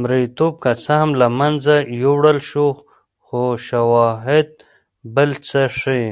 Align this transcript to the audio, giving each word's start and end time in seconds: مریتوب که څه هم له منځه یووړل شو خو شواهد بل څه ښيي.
مریتوب 0.00 0.54
که 0.62 0.72
څه 0.84 0.92
هم 1.00 1.10
له 1.20 1.28
منځه 1.38 1.74
یووړل 2.02 2.38
شو 2.50 2.66
خو 3.24 3.42
شواهد 3.68 4.48
بل 5.14 5.30
څه 5.48 5.60
ښيي. 5.78 6.08